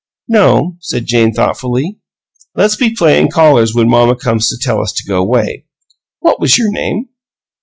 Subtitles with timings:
[0.27, 1.99] "No," Jane said, thoughtfully.
[2.55, 5.67] "Let's be playin' callers when mamma comes to tell us to go 'way.
[6.21, 7.09] What was your name?"